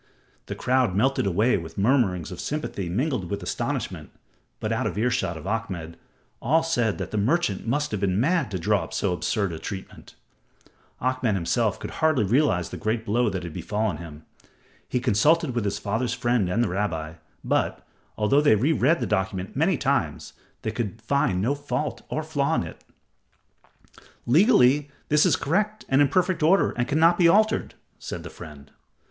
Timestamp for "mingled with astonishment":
2.89-4.09